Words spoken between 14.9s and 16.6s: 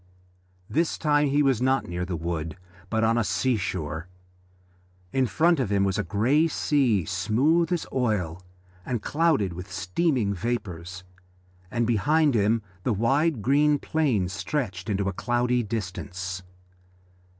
a cloudy distance.